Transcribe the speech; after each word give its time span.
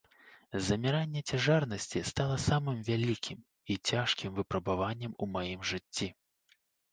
Заміранне 0.67 1.21
цяжарнасці 1.33 2.01
стала 2.11 2.37
самым 2.45 2.79
вялікім 2.87 3.37
і 3.75 3.77
цяжкім 3.93 4.31
выпрабаваннем 4.41 5.11
у 5.23 5.31
маім 5.37 5.59
жыцці. 5.75 6.11